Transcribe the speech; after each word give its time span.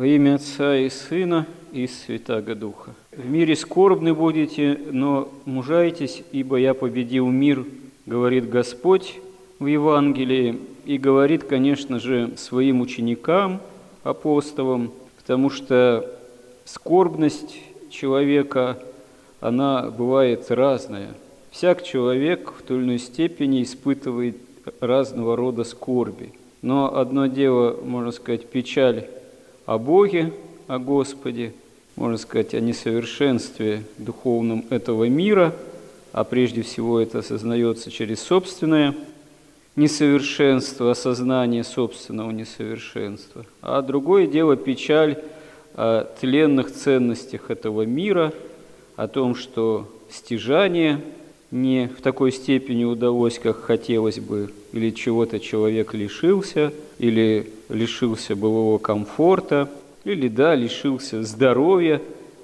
Во 0.00 0.06
имя 0.06 0.36
Отца 0.36 0.78
и 0.78 0.88
Сына 0.88 1.46
и 1.72 1.86
Святаго 1.86 2.54
Духа. 2.54 2.94
В 3.12 3.30
мире 3.30 3.54
скорбны 3.54 4.14
будете, 4.14 4.80
но 4.90 5.28
мужайтесь, 5.44 6.22
ибо 6.32 6.56
я 6.56 6.72
победил 6.72 7.26
мир, 7.26 7.66
говорит 8.06 8.48
Господь 8.48 9.16
в 9.58 9.66
Евангелии, 9.66 10.58
и 10.86 10.96
говорит, 10.96 11.44
конечно 11.44 12.00
же, 12.00 12.30
своим 12.38 12.80
ученикам, 12.80 13.60
апостолам, 14.02 14.90
потому 15.18 15.50
что 15.50 16.10
скорбность 16.64 17.60
человека, 17.90 18.78
она 19.42 19.90
бывает 19.90 20.50
разная. 20.50 21.10
Всяк 21.50 21.82
человек 21.82 22.54
в 22.58 22.62
той 22.62 22.78
или 22.78 22.84
иной 22.84 22.98
степени 23.00 23.62
испытывает 23.62 24.38
разного 24.80 25.36
рода 25.36 25.62
скорби. 25.62 26.32
Но 26.62 26.96
одно 26.96 27.26
дело, 27.26 27.78
можно 27.84 28.12
сказать, 28.12 28.46
печаль 28.46 29.06
о 29.70 29.78
Боге, 29.78 30.32
о 30.66 30.80
Господе, 30.80 31.52
можно 31.94 32.16
сказать, 32.16 32.54
о 32.54 32.60
несовершенстве 32.60 33.84
духовном 33.98 34.64
этого 34.68 35.08
мира, 35.08 35.54
а 36.10 36.24
прежде 36.24 36.62
всего 36.62 36.98
это 36.98 37.20
осознается 37.20 37.88
через 37.88 38.20
собственное 38.20 38.96
несовершенство, 39.76 40.90
осознание 40.90 41.62
собственного 41.62 42.32
несовершенства. 42.32 43.46
А 43.62 43.80
другое 43.80 44.26
дело 44.26 44.56
печаль 44.56 45.22
о 45.74 46.02
тленных 46.20 46.72
ценностях 46.72 47.48
этого 47.48 47.82
мира, 47.82 48.32
о 48.96 49.06
том, 49.06 49.36
что 49.36 49.88
стяжание 50.10 51.00
не 51.52 51.86
в 51.96 52.02
такой 52.02 52.32
степени 52.32 52.82
удалось, 52.82 53.38
как 53.38 53.62
хотелось 53.62 54.18
бы, 54.18 54.52
или 54.72 54.90
чего-то 54.90 55.38
человек 55.38 55.94
лишился, 55.94 56.72
или 57.00 57.50
лишился 57.70 58.36
былого 58.36 58.76
комфорта, 58.76 59.70
или, 60.04 60.28
да, 60.28 60.54
лишился 60.54 61.24
здоровья, 61.24 62.00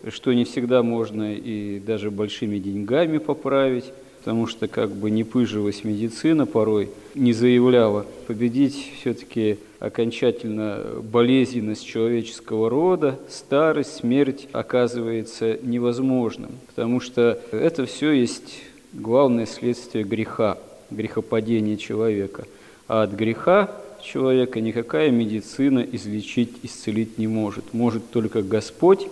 что 0.08 0.32
не 0.32 0.44
всегда 0.44 0.82
можно 0.82 1.34
и 1.34 1.78
даже 1.78 2.10
большими 2.10 2.58
деньгами 2.58 3.18
поправить, 3.18 3.84
потому 4.20 4.46
что 4.46 4.66
как 4.66 4.90
бы 4.92 5.10
не 5.10 5.24
пыжилась 5.24 5.84
медицина 5.84 6.46
порой, 6.46 6.88
не 7.14 7.34
заявляла 7.34 8.06
победить 8.26 8.92
все-таки 8.98 9.58
окончательно 9.78 10.82
болезненность 11.02 11.86
человеческого 11.86 12.70
рода, 12.70 13.18
старость, 13.28 13.96
смерть 13.96 14.48
оказывается 14.52 15.58
невозможным, 15.62 16.52
потому 16.68 17.00
что 17.00 17.38
это 17.52 17.84
все 17.84 18.12
есть 18.12 18.62
главное 18.94 19.44
следствие 19.44 20.04
греха, 20.04 20.56
грехопадения 20.90 21.76
человека. 21.76 22.46
А 22.88 23.02
от 23.02 23.12
греха 23.12 23.70
человека 24.06 24.60
никакая 24.60 25.10
медицина 25.10 25.80
излечить, 25.80 26.52
исцелить 26.62 27.18
не 27.18 27.26
может. 27.26 27.74
Может 27.74 28.10
только 28.10 28.42
Господь, 28.42 29.06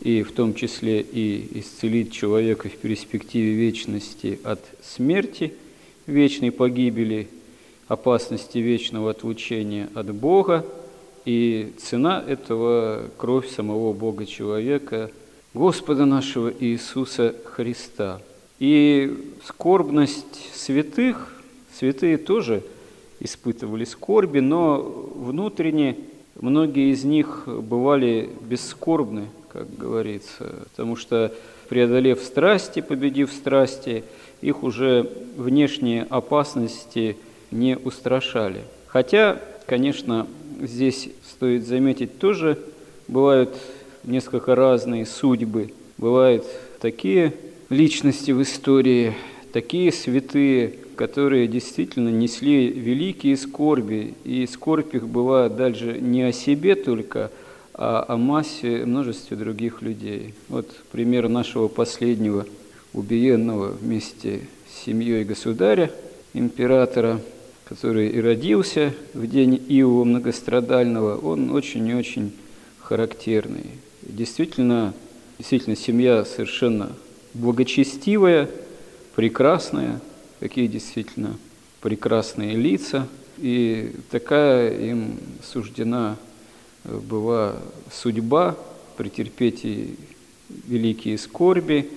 и 0.00 0.22
в 0.22 0.32
том 0.32 0.54
числе 0.54 1.00
и 1.00 1.60
исцелить 1.60 2.12
человека 2.12 2.68
в 2.68 2.76
перспективе 2.76 3.52
вечности 3.52 4.40
от 4.42 4.60
смерти, 4.82 5.52
вечной 6.06 6.50
погибели, 6.50 7.28
опасности 7.86 8.58
вечного 8.58 9.10
отлучения 9.10 9.88
от 9.94 10.12
Бога, 10.14 10.64
и 11.26 11.72
цена 11.78 12.24
этого– 12.26 13.10
кровь 13.18 13.48
самого 13.48 13.92
Бога 13.92 14.24
человека, 14.24 15.10
Господа 15.52 16.06
нашего 16.06 16.52
Иисуса 16.60 17.34
Христа– 17.44 18.22
и 18.60 19.32
скорбность 19.44 20.54
святых, 20.54 21.34
святые 21.76 22.18
тоже 22.18 22.62
испытывали 23.20 23.84
скорби, 23.84 24.40
но 24.40 24.78
внутренне 24.80 25.96
многие 26.40 26.92
из 26.92 27.04
них 27.04 27.44
бывали 27.46 28.30
бесскорбны, 28.48 29.26
как 29.52 29.76
говорится, 29.76 30.66
потому 30.70 30.96
что, 30.96 31.32
преодолев 31.68 32.20
страсти, 32.20 32.80
победив 32.80 33.32
страсти, 33.32 34.02
их 34.40 34.62
уже 34.62 35.10
внешние 35.36 36.02
опасности 36.04 37.16
не 37.50 37.76
устрашали. 37.76 38.62
Хотя, 38.86 39.40
конечно, 39.66 40.26
здесь 40.60 41.10
стоит 41.28 41.66
заметить 41.66 42.18
тоже, 42.18 42.58
бывают 43.06 43.56
несколько 44.04 44.54
разные 44.54 45.06
судьбы. 45.06 45.72
Бывают 45.98 46.44
такие 46.80 47.34
личности 47.68 48.30
в 48.30 48.42
истории, 48.42 49.14
такие 49.52 49.92
святые, 49.92 50.74
которые 51.00 51.48
действительно 51.48 52.10
несли 52.10 52.68
великие 52.68 53.38
скорби, 53.38 54.12
и 54.22 54.46
скорбь 54.46 54.94
их 54.94 55.08
была 55.08 55.48
дальше 55.48 55.96
не 55.98 56.24
о 56.24 56.30
себе 56.30 56.74
только, 56.74 57.30
а 57.72 58.04
о 58.06 58.18
массе, 58.18 58.84
множестве 58.84 59.34
других 59.38 59.80
людей. 59.80 60.34
Вот 60.50 60.68
пример 60.92 61.30
нашего 61.30 61.68
последнего 61.68 62.44
убиенного 62.92 63.68
вместе 63.68 64.40
с 64.70 64.84
семьей 64.84 65.24
государя, 65.24 65.90
императора, 66.34 67.22
который 67.64 68.10
и 68.10 68.20
родился 68.20 68.92
в 69.14 69.26
день 69.26 69.56
Иова 69.70 70.04
многострадального, 70.04 71.16
он 71.16 71.50
очень 71.50 71.88
и 71.88 71.94
очень 71.94 72.30
характерный. 72.78 73.70
Действительно, 74.02 74.92
действительно, 75.38 75.76
семья 75.76 76.26
совершенно 76.26 76.92
благочестивая, 77.32 78.50
прекрасная, 79.16 79.98
какие 80.40 80.66
действительно 80.66 81.36
прекрасные 81.80 82.56
лица, 82.56 83.06
и 83.38 83.94
такая 84.10 84.76
им 84.78 85.18
суждена 85.42 86.16
э, 86.84 86.98
была 86.98 87.56
судьба 87.92 88.56
претерпеть 88.96 89.64
и 89.64 89.96
великие 90.66 91.16
скорби, 91.18 91.90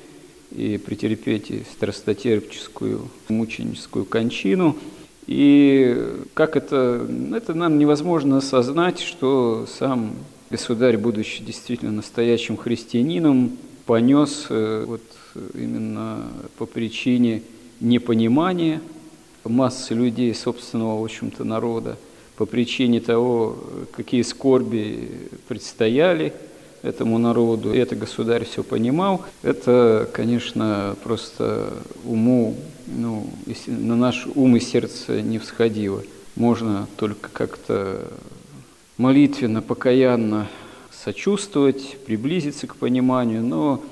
и 0.52 0.78
претерпеть 0.78 1.50
и 1.52 1.64
страстотерпческую, 1.64 3.10
мученическую 3.28 4.06
кончину. 4.06 4.78
И 5.26 5.98
как 6.34 6.56
это, 6.56 7.08
это 7.34 7.54
нам 7.54 7.80
невозможно 7.80 8.38
осознать, 8.38 9.00
что 9.00 9.66
сам 9.68 10.14
государь, 10.50 10.98
будучи 10.98 11.44
действительно 11.44 11.92
настоящим 11.92 12.58
христианином, 12.58 13.58
понес 13.86 14.46
э, 14.50 14.84
вот 14.86 15.02
именно 15.56 16.28
по 16.58 16.66
причине 16.66 17.42
непонимания 17.84 18.82
массы 19.44 19.94
людей, 19.94 20.34
собственного, 20.34 21.02
в 21.02 21.04
общем-то, 21.04 21.44
народа, 21.44 21.98
по 22.38 22.46
причине 22.46 23.00
того, 23.00 23.58
какие 23.92 24.22
скорби 24.24 25.30
предстояли 25.48 26.34
этому 26.82 27.18
народу, 27.18 27.74
и 27.74 27.78
это 27.78 27.96
государь 27.96 28.46
все 28.46 28.64
понимал, 28.64 29.22
это, 29.42 30.10
конечно, 30.12 30.96
просто 31.04 31.74
уму, 32.06 32.56
ну, 32.88 33.30
на 33.68 33.96
наш 33.96 34.28
ум 34.34 34.56
и 34.56 34.60
сердце 34.60 35.22
не 35.22 35.38
всходило. 35.40 36.04
Можно 36.36 36.88
только 36.98 37.30
как-то 37.32 38.08
молитвенно, 38.98 39.62
покаянно 39.62 40.50
сочувствовать, 40.92 41.98
приблизиться 42.06 42.68
к 42.68 42.76
пониманию, 42.76 43.44
но 43.44 43.84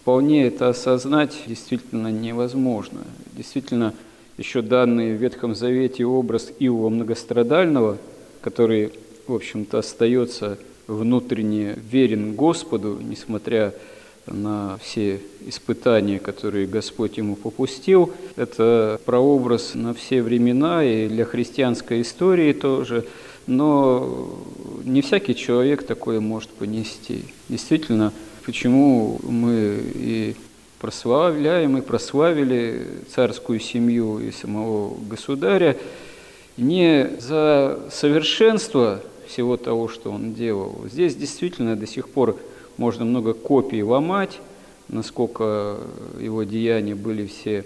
вполне 0.00 0.46
это 0.46 0.68
осознать 0.68 1.42
действительно 1.46 2.08
невозможно. 2.08 3.00
Действительно, 3.36 3.94
еще 4.38 4.62
данный 4.62 5.14
в 5.14 5.20
Ветхом 5.20 5.54
Завете 5.54 6.06
образ 6.06 6.50
Иова 6.58 6.88
многострадального, 6.88 7.98
который, 8.40 8.92
в 9.26 9.34
общем-то, 9.34 9.78
остается 9.78 10.58
внутренне 10.86 11.76
верен 11.90 12.34
Господу, 12.34 12.98
несмотря 13.00 13.74
на 14.26 14.78
все 14.82 15.20
испытания, 15.46 16.18
которые 16.18 16.66
Господь 16.66 17.18
ему 17.18 17.36
попустил. 17.36 18.12
Это 18.36 19.00
прообраз 19.04 19.72
на 19.74 19.92
все 19.92 20.22
времена 20.22 20.84
и 20.84 21.08
для 21.08 21.24
христианской 21.24 22.02
истории 22.02 22.52
тоже. 22.52 23.04
Но 23.46 24.38
не 24.84 25.02
всякий 25.02 25.34
человек 25.34 25.82
такое 25.82 26.20
может 26.20 26.50
понести. 26.50 27.24
Действительно, 27.48 28.12
почему 28.50 29.20
мы 29.22 29.80
и 29.94 30.34
прославляем 30.80 31.78
и 31.78 31.82
прославили 31.82 32.84
царскую 33.14 33.60
семью 33.60 34.18
и 34.18 34.32
самого 34.32 34.96
государя 35.08 35.76
не 36.56 37.10
за 37.20 37.78
совершенство 37.92 39.02
всего 39.28 39.56
того, 39.56 39.86
что 39.86 40.10
он 40.10 40.34
делал. 40.34 40.80
Здесь 40.90 41.14
действительно 41.14 41.76
до 41.76 41.86
сих 41.86 42.08
пор 42.08 42.40
можно 42.76 43.04
много 43.04 43.34
копий 43.34 43.84
ломать, 43.84 44.40
насколько 44.88 45.76
его 46.18 46.42
деяния 46.42 46.96
были 46.96 47.26
все 47.26 47.64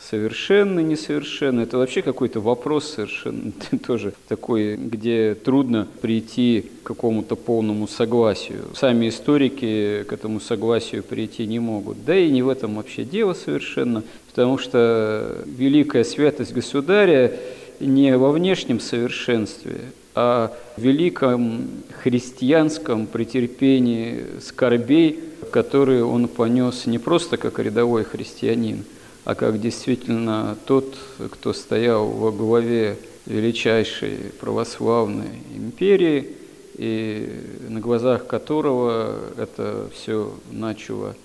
совершенно, 0.00 0.80
несовершенно. 0.80 1.60
Это 1.60 1.78
вообще 1.78 2.02
какой-то 2.02 2.40
вопрос 2.40 2.94
совершенно 2.94 3.52
тоже 3.86 4.12
такой, 4.28 4.76
где 4.76 5.34
трудно 5.34 5.88
прийти 6.00 6.70
к 6.82 6.86
какому-то 6.86 7.36
полному 7.36 7.88
согласию. 7.88 8.64
Сами 8.74 9.08
историки 9.08 10.04
к 10.08 10.12
этому 10.12 10.40
согласию 10.40 11.02
прийти 11.02 11.46
не 11.46 11.58
могут. 11.58 12.04
Да 12.04 12.16
и 12.16 12.30
не 12.30 12.42
в 12.42 12.48
этом 12.48 12.76
вообще 12.76 13.04
дело 13.04 13.32
совершенно, 13.34 14.02
потому 14.28 14.58
что 14.58 15.44
великая 15.46 16.04
святость 16.04 16.52
государя 16.52 17.32
не 17.80 18.16
во 18.16 18.32
внешнем 18.32 18.80
совершенстве, 18.80 19.80
а 20.14 20.52
в 20.76 20.80
великом 20.80 21.68
христианском 22.02 23.06
претерпении 23.06 24.24
скорбей, 24.40 25.20
которые 25.50 26.04
он 26.04 26.28
понес 26.28 26.86
не 26.86 26.98
просто 26.98 27.36
как 27.36 27.58
рядовой 27.58 28.04
христианин, 28.04 28.84
а 29.26 29.34
как 29.34 29.60
действительно 29.60 30.56
тот, 30.66 30.96
кто 31.32 31.52
стоял 31.52 32.06
во 32.06 32.30
главе 32.30 32.96
величайшей 33.26 34.18
православной 34.40 35.40
империи, 35.52 36.28
и 36.76 37.28
на 37.68 37.80
глазах 37.80 38.28
которого 38.28 39.18
это 39.36 39.90
все 39.92 40.32
начало 40.52 41.16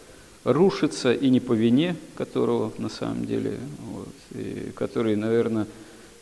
рушиться, 0.44 1.14
и 1.14 1.30
не 1.30 1.40
по 1.40 1.54
вине 1.54 1.96
которого 2.16 2.74
на 2.80 2.90
самом 2.90 3.26
деле, 3.26 3.60
вот, 3.94 4.08
и 4.32 4.72
который, 4.74 5.16
наверное, 5.16 5.68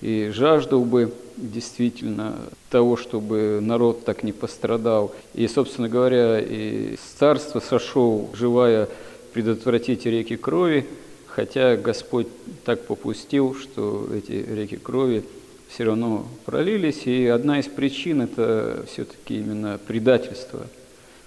и 0.01 0.31
жаждал 0.33 0.83
бы 0.83 1.13
действительно 1.37 2.35
того, 2.69 2.97
чтобы 2.97 3.59
народ 3.61 4.03
так 4.03 4.23
не 4.23 4.33
пострадал. 4.33 5.15
И, 5.33 5.47
собственно 5.47 5.87
говоря, 5.87 6.41
и 6.41 6.97
царство 7.17 7.61
сошел, 7.61 8.29
желая 8.33 8.89
предотвратить 9.31 10.05
реки 10.05 10.35
крови, 10.35 10.85
хотя 11.29 11.77
Господь 11.77 12.27
так 12.65 12.85
попустил, 12.85 13.55
что 13.55 14.09
эти 14.13 14.31
реки 14.31 14.77
крови 14.77 15.23
все 15.69 15.83
равно 15.83 16.27
пролились, 16.45 17.05
и 17.05 17.27
одна 17.27 17.59
из 17.59 17.67
причин– 17.67 18.21
это 18.23 18.85
все-таки 18.91 19.39
именно 19.39 19.79
предательство. 19.85 20.67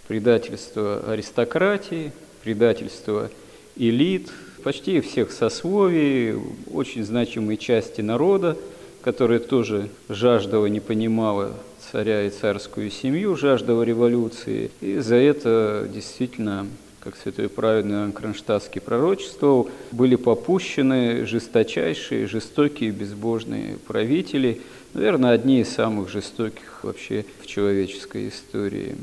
Предательство 0.08 1.04
аристократии, 1.06 2.12
предательство 2.42 3.30
элит, 3.76 4.30
почти 4.64 5.00
всех 5.00 5.30
сословий, 5.30 6.34
очень 6.72 7.04
значимой 7.04 7.56
части 7.56 8.00
народа, 8.00 8.56
которая 9.02 9.38
тоже 9.38 9.88
жаждала, 10.08 10.66
не 10.66 10.80
понимала 10.80 11.52
царя 11.90 12.24
и 12.26 12.30
царскую 12.30 12.90
семью, 12.90 13.36
жаждала 13.36 13.82
революции. 13.82 14.70
И 14.80 14.98
за 14.98 15.16
это 15.16 15.88
действительно, 15.92 16.66
как 17.02 17.16
святой 17.16 17.48
праведный 17.48 18.12
Кронштадтский 18.12 18.80
пророчествовал, 18.80 19.68
были 19.90 20.16
попущены 20.16 21.26
жесточайшие, 21.26 22.26
жестокие, 22.26 22.90
безбожные 22.90 23.76
правители, 23.86 24.60
наверное, 24.94 25.32
одни 25.32 25.60
из 25.60 25.68
самых 25.68 26.08
жестоких 26.08 26.84
вообще 26.84 27.24
в 27.40 27.46
человеческой 27.46 28.28
истории. 28.28 28.96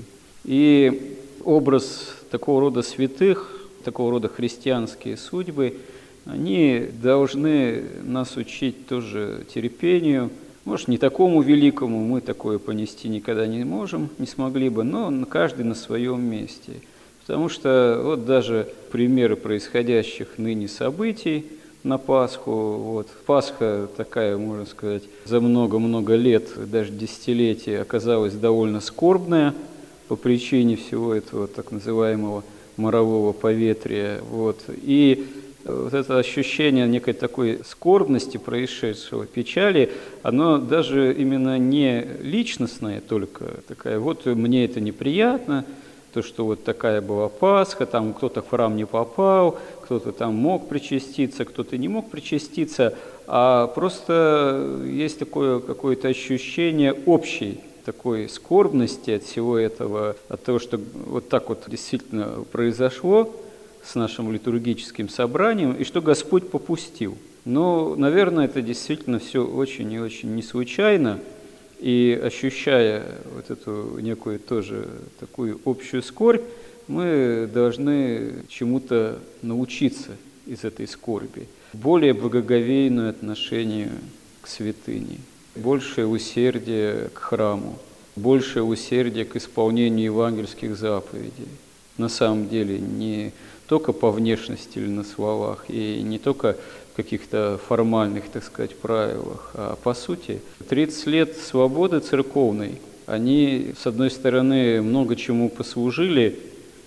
И 0.46 1.18
образ 1.44 2.16
такого 2.32 2.62
рода 2.62 2.82
святых 2.82 3.60
такого 3.84 4.12
рода 4.12 4.28
христианские 4.28 5.18
судьбы, 5.18 5.78
они 6.26 6.88
должны 7.02 7.84
нас 8.04 8.38
учить 8.38 8.88
тоже 8.88 9.46
терпению, 9.54 10.30
может, 10.66 10.88
не 10.88 10.98
такому 10.98 11.42
великому, 11.42 12.04
мы 12.04 12.22
такое 12.22 12.60
понести 12.60 13.10
никогда 13.10 13.48
не 13.48 13.64
можем, 13.64 14.10
не 14.20 14.28
смогли 14.28 14.70
бы, 14.70 14.84
но 14.84 15.26
каждый 15.26 15.66
на 15.66 15.74
своем 15.74 16.22
месте. 16.22 16.74
Потому 17.30 17.48
что 17.48 18.02
вот 18.04 18.26
даже 18.26 18.68
примеры 18.92 19.36
происходящих 19.36 20.40
ныне 20.40 20.68
событий 20.68 21.46
на 21.84 22.00
Пасху, 22.00 22.52
вот, 22.52 23.08
Пасха 23.28 23.88
такая, 23.96 24.36
можно 24.36 24.66
сказать, 24.66 25.04
за 25.26 25.40
много-много 25.40 26.16
лет, 26.16 26.48
даже 26.72 26.92
десятилетий 26.92 27.76
оказалась 27.76 28.34
довольно 28.34 28.82
скорбная 28.82 29.54
по 30.08 30.16
причине 30.16 30.76
всего 30.76 31.14
этого 31.14 31.48
так 31.48 31.72
называемого 31.72 32.44
морового 32.78 33.32
поветрия. 33.32 34.22
Вот. 34.28 34.62
И 34.68 35.28
вот 35.66 35.94
это 35.94 36.18
ощущение 36.18 36.88
некой 36.88 37.14
такой 37.14 37.60
скорбности 37.64 38.38
происшедшего, 38.38 39.28
печали, 39.28 39.92
оно 40.24 40.58
даже 40.58 41.14
именно 41.14 41.60
не 41.60 42.08
личностное 42.24 43.02
только, 43.02 43.46
такая, 43.68 44.00
вот 44.00 44.26
мне 44.26 44.66
это 44.66 44.82
неприятно, 44.82 45.64
то, 46.14 46.22
что 46.22 46.46
вот 46.46 46.64
такая 46.64 47.02
была 47.02 47.30
Пасха, 47.30 47.86
там 47.86 48.14
кто-то 48.14 48.42
в 48.42 48.50
храм 48.50 48.76
не 48.76 48.86
попал, 48.86 49.58
кто-то 49.84 50.12
там 50.12 50.36
мог 50.36 50.68
причаститься, 50.68 51.46
кто-то 51.46 51.78
не 51.78 51.88
мог 51.88 52.10
причаститься, 52.10 52.96
а 53.28 53.68
просто 53.68 54.82
есть 54.86 55.20
такое 55.20 55.60
какое-то 55.60 56.08
ощущение 56.08 56.94
общей 57.06 57.60
такой 57.86 58.30
скорбности 58.30 59.12
от 59.12 59.24
всего 59.24 59.58
этого, 59.58 60.16
от 60.28 60.44
того, 60.44 60.60
что 60.60 60.80
вот 61.08 61.30
так 61.30 61.50
вот 61.50 61.64
действительно 61.68 62.46
произошло 62.52 63.34
с 63.84 63.96
нашим 63.96 64.32
литургическим 64.32 65.10
собранием, 65.10 65.74
и 65.74 65.84
что 65.84 66.02
Господь 66.02 66.50
попустил. 66.50 67.18
Но, 67.46 67.96
наверное, 67.96 68.46
это 68.46 68.62
действительно 68.62 69.18
все 69.18 69.44
очень 69.44 69.92
и 69.92 70.00
очень 70.00 70.36
не 70.36 70.44
случайно, 70.44 71.20
и 71.80 72.20
ощущая 72.22 73.06
вот 73.34 73.50
эту 73.50 74.00
некую 74.00 74.40
тоже 74.40 74.88
такую 75.20 75.60
общую 75.66 76.04
скорбь, 76.04 76.44
мы 76.88 77.50
должны 77.54 78.44
чему-то 78.50 79.20
научиться 79.42 80.12
из 80.46 80.64
этой 80.64 80.88
скорби, 80.88 81.48
более 81.74 82.14
благоговейную 82.14 83.10
отношению 83.10 83.92
к 84.42 84.48
святыне 84.48 85.20
большее 85.60 86.08
усердие 86.08 87.10
к 87.14 87.18
храму, 87.18 87.78
большее 88.16 88.64
усердие 88.64 89.26
к 89.26 89.36
исполнению 89.36 90.06
евангельских 90.06 90.76
заповедей. 90.76 91.48
На 91.98 92.10
самом 92.10 92.50
деле 92.50 92.80
не 92.80 93.34
только 93.68 93.94
по 93.94 94.12
внешности 94.12 94.80
или 94.80 94.88
на 94.88 95.04
словах, 95.04 95.66
и 95.68 96.02
не 96.02 96.18
только 96.18 96.58
каких-то 97.04 97.58
формальных, 97.66 98.26
так 98.30 98.44
сказать, 98.44 98.76
правилах, 98.76 99.52
а 99.54 99.78
по 99.82 99.94
сути. 99.94 100.42
30 100.68 101.08
лет 101.08 101.38
свободы 101.38 102.00
церковной, 102.00 102.82
они, 103.06 103.74
с 103.82 103.88
одной 103.88 104.12
стороны, 104.12 104.82
много 104.82 105.16
чему 105.16 105.48
послужили, 105.50 106.38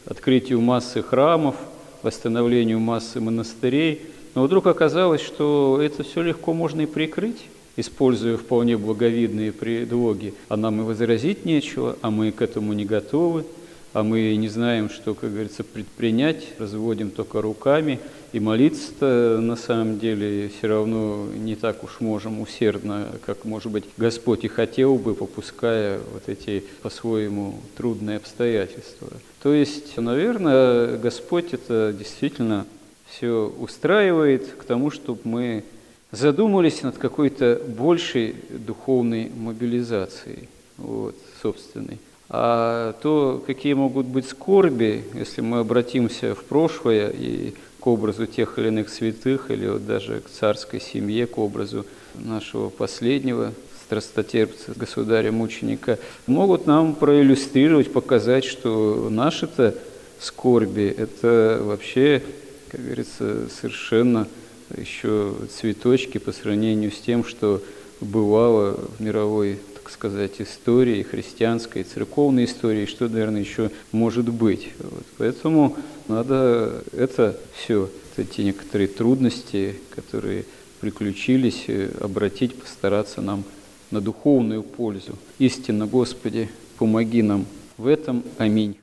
открытию 0.05 0.61
массы 0.61 1.03
храмов, 1.03 1.56
восстановлению 2.03 2.79
массы 2.79 3.20
монастырей, 3.20 4.03
но 4.35 4.43
вдруг 4.43 4.67
оказалось, 4.67 5.23
что 5.23 5.81
это 5.82 6.03
все 6.03 6.20
легко 6.20 6.53
можно 6.53 6.82
и 6.82 6.87
прикрыть 6.87 7.47
используя 7.76 8.37
вполне 8.37 8.76
благовидные 8.76 9.50
предлоги, 9.50 10.35
а 10.50 10.59
нам 10.59 10.82
и 10.82 10.85
возразить 10.85 11.47
нечего, 11.47 11.97
а 12.03 12.11
мы 12.11 12.31
к 12.31 12.43
этому 12.43 12.75
не 12.75 12.85
готовы, 12.85 13.47
а 13.92 14.02
мы 14.02 14.34
не 14.36 14.48
знаем, 14.48 14.88
что, 14.88 15.14
как 15.14 15.30
говорится, 15.30 15.64
предпринять, 15.64 16.48
разводим 16.58 17.10
только 17.10 17.42
руками, 17.42 18.00
и 18.32 18.40
молиться-то 18.40 19.38
на 19.42 19.56
самом 19.56 19.98
деле 19.98 20.50
все 20.56 20.66
равно 20.66 21.26
не 21.36 21.54
так 21.54 21.84
уж 21.84 22.00
можем 22.00 22.40
усердно, 22.40 23.08
как, 23.26 23.44
может 23.44 23.70
быть, 23.70 23.84
Господь 23.98 24.44
и 24.44 24.48
хотел 24.48 24.96
бы, 24.96 25.14
попуская 25.14 26.00
вот 26.12 26.28
эти 26.28 26.64
по-своему 26.80 27.60
трудные 27.76 28.16
обстоятельства. 28.16 29.08
То 29.42 29.52
есть, 29.52 29.96
наверное, 29.98 30.96
Господь 30.96 31.52
это 31.52 31.94
действительно 31.96 32.66
все 33.11 33.52
устраивает 33.58 34.46
к 34.58 34.64
тому, 34.64 34.90
чтобы 34.90 35.20
мы 35.25 35.64
задумались 36.11 36.82
над 36.82 36.96
какой-то 36.96 37.61
большей 37.66 38.34
духовной 38.49 39.30
мобилизацией, 39.34 40.49
вот, 40.78 41.16
собственной. 41.42 41.99
А 42.34 42.94
то, 43.02 43.44
какие 43.46 43.74
могут 43.74 44.06
быть 44.06 44.26
скорби, 44.26 45.04
если 45.12 45.42
мы 45.42 45.58
обратимся 45.58 46.34
в 46.34 46.42
прошлое 46.44 47.10
и 47.10 47.52
к 47.78 47.86
образу 47.86 48.26
тех 48.26 48.58
или 48.58 48.68
иных 48.68 48.88
святых, 48.88 49.50
или 49.50 49.68
вот 49.68 49.86
даже 49.86 50.20
к 50.20 50.30
царской 50.30 50.80
семье, 50.80 51.26
к 51.26 51.36
образу 51.36 51.84
нашего 52.14 52.70
последнего 52.70 53.52
страстотерпца, 53.84 54.72
государя-мученика, 54.74 55.98
могут 56.26 56.66
нам 56.66 56.94
проиллюстрировать, 56.94 57.92
показать, 57.92 58.44
что 58.44 59.08
наши-то 59.10 59.74
скорби– 60.18 60.94
это 60.98 61.60
вообще, 61.62 62.22
как 62.70 62.82
говорится, 62.82 63.48
совершенно 63.60 64.26
еще 64.74 65.34
цветочки 65.54 66.16
по 66.16 66.32
сравнению 66.32 66.92
с 66.92 66.98
тем, 66.98 67.26
что 67.26 67.60
бывало 68.00 68.78
в 68.96 69.02
мировой, 69.02 69.58
так 69.82 69.92
сказать, 69.92 70.40
истории, 70.40 71.02
христианской, 71.02 71.82
церковной 71.82 72.44
истории, 72.44 72.86
что, 72.86 73.08
наверное, 73.08 73.40
еще 73.40 73.70
может 73.90 74.28
быть. 74.28 74.68
Вот. 74.78 75.04
Поэтому 75.18 75.76
надо 76.06 76.84
это 76.92 77.36
все, 77.56 77.90
эти 78.16 78.42
некоторые 78.42 78.86
трудности, 78.86 79.74
которые 79.90 80.44
приключились, 80.80 81.66
обратить, 82.00 82.54
постараться 82.54 83.20
нам 83.20 83.42
на 83.90 84.00
духовную 84.00 84.62
пользу. 84.62 85.18
Истинно, 85.38 85.86
Господи, 85.86 86.48
помоги 86.78 87.22
нам 87.22 87.44
в 87.76 87.88
этом. 87.88 88.22
Аминь. 88.38 88.76